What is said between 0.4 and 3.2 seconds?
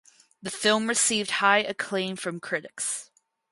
The film received high acclaim from critics.